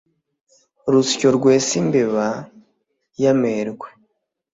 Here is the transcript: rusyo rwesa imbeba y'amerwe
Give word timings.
rusyo 0.91 1.27
rwesa 1.37 1.73
imbeba 1.81 2.25
y'amerwe 3.21 3.87